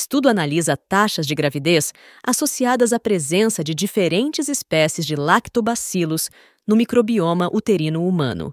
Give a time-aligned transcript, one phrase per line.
[0.00, 1.92] Estudo analisa taxas de gravidez
[2.26, 6.30] associadas à presença de diferentes espécies de lactobacilos
[6.66, 8.50] no microbioma uterino humano.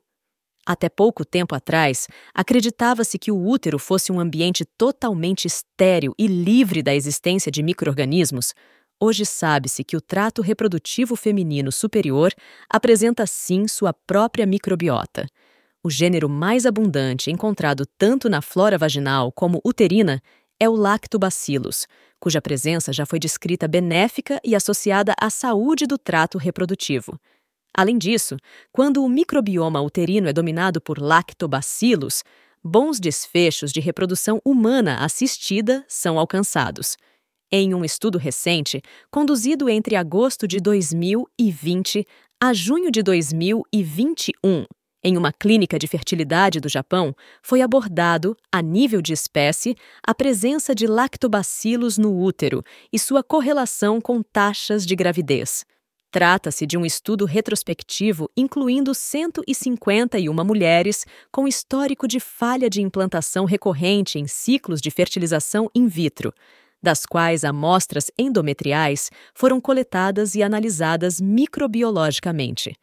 [0.65, 6.83] Até pouco tempo atrás, acreditava-se que o útero fosse um ambiente totalmente estéril e livre
[6.83, 8.53] da existência de microrganismos.
[8.99, 12.33] Hoje sabe-se que o trato reprodutivo feminino superior
[12.69, 15.25] apresenta sim sua própria microbiota.
[15.81, 20.21] O gênero mais abundante encontrado tanto na flora vaginal como uterina
[20.59, 21.87] é o Lactobacillus,
[22.19, 27.19] cuja presença já foi descrita benéfica e associada à saúde do trato reprodutivo.
[27.73, 28.37] Além disso,
[28.71, 32.23] quando o microbioma uterino é dominado por lactobacillus,
[32.63, 36.97] bons desfechos de reprodução humana assistida são alcançados.
[37.51, 42.05] Em um estudo recente, conduzido entre agosto de 2020
[42.41, 44.65] a junho de 2021,
[45.03, 50.73] em uma clínica de fertilidade do Japão, foi abordado, a nível de espécie, a presença
[50.73, 55.65] de lactobacilos no útero e sua correlação com taxas de gravidez.
[56.09, 64.17] Trata-se de um estudo retrospectivo incluindo 151 mulheres com histórico de falha de implantação recorrente
[64.17, 66.33] em ciclos de fertilização in vitro,
[66.81, 72.75] das quais amostras endometriais foram coletadas e analisadas microbiologicamente.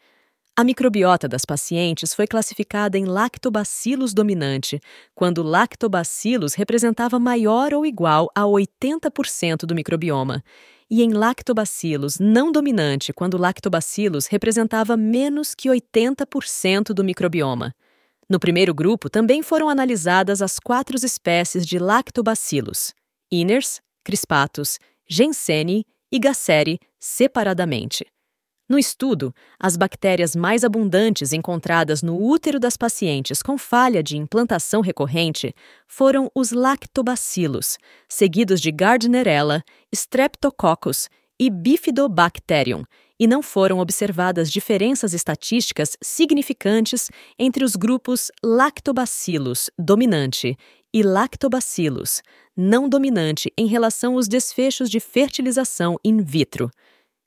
[0.57, 4.81] A microbiota das pacientes foi classificada em lactobacillus dominante,
[5.13, 10.45] quando lactobacillus representava maior ou igual a 80% do microbioma,
[10.89, 17.75] e em lactobacillus não dominante, quando lactobacillus representava menos que 80% do microbioma.
[18.29, 22.95] No primeiro grupo também foram analisadas as quatro espécies de lactobacillus:
[23.29, 28.07] Iners, Crispatus, Genseni e Gasseri separadamente.
[28.67, 34.81] No estudo, as bactérias mais abundantes encontradas no útero das pacientes com falha de implantação
[34.81, 35.55] recorrente
[35.87, 37.77] foram os lactobacilos,
[38.09, 42.85] seguidos de Gardnerella, Streptococcus e Bifidobacterium,
[43.21, 50.57] e não foram observadas diferenças estatísticas significantes entre os grupos lactobacilos dominante
[50.93, 52.23] e lactobacilos
[52.57, 56.71] não dominante em relação aos desfechos de fertilização in vitro.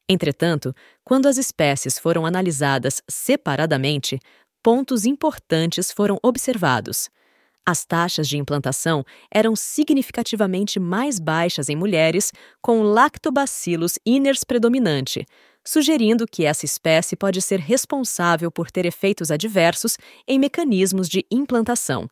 [0.09, 0.73] Entretanto,
[1.03, 4.19] quando as espécies foram analisadas separadamente,
[4.63, 7.09] pontos importantes foram observados.
[7.65, 12.31] As taxas de implantação eram significativamente mais baixas em mulheres
[12.61, 15.25] com Lactobacillus iners predominante,
[15.65, 22.07] sugerindo que essa espécie pode ser responsável por ter efeitos adversos em mecanismos de implantação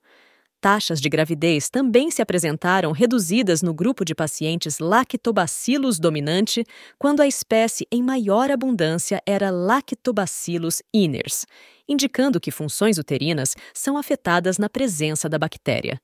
[0.66, 6.64] taxas de gravidez também se apresentaram reduzidas no grupo de pacientes Lactobacillus dominante,
[6.98, 11.46] quando a espécie em maior abundância era Lactobacillus iners,
[11.88, 16.02] indicando que funções uterinas são afetadas na presença da bactéria.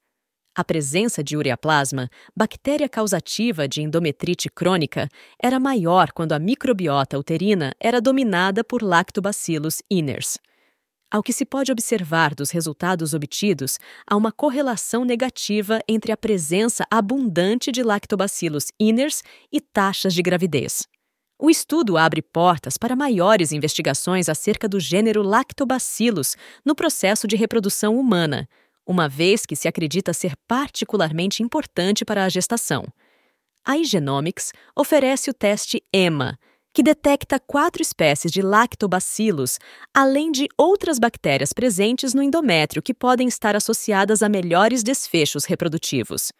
[0.56, 2.08] A presença de ureaplasma,
[2.38, 5.10] bactéria causativa de endometrite crônica,
[5.42, 10.38] era maior quando a microbiota uterina era dominada por Lactobacillus iners.
[11.12, 13.78] Ao que se pode observar dos resultados obtidos,
[14.08, 20.88] há uma correlação negativa entre a presença abundante de lactobacillus iners e taxas de gravidez.
[21.38, 28.00] O estudo abre portas para maiores investigações acerca do gênero Lactobacillus no processo de reprodução
[28.00, 28.48] humana,
[28.88, 32.86] uma vez que se acredita ser particularmente importante para a gestação.
[33.66, 36.40] A Igenomics oferece o teste EMA,
[36.74, 39.60] que detecta quatro espécies de lactobacilos,
[39.94, 46.32] além de outras bactérias presentes no endométrio que podem estar associadas a melhores desfechos reprodutivos.